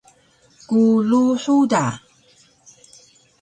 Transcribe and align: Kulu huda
Kulu 0.67 1.21
huda 1.43 1.83